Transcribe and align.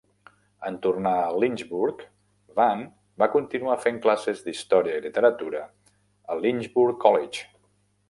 En 0.69 0.77
tornar 0.85 1.11
a 1.25 1.35
Lynchburg, 1.43 2.01
Van 2.61 2.81
va 3.25 3.29
continuar 3.35 3.77
fent 3.85 4.03
classes 4.09 4.43
d'història 4.49 4.99
i 4.99 5.07
literatura 5.07 5.65
a 6.37 6.43
Lynchburg 6.45 7.03
College. 7.09 7.51